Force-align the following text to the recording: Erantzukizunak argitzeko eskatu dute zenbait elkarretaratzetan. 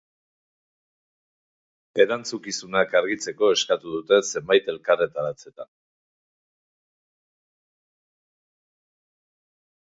Erantzukizunak 2.05 2.95
argitzeko 3.01 3.51
eskatu 3.57 3.93
dute 3.97 4.19
zenbait 4.31 4.73
elkarretaratzetan. 4.75 5.71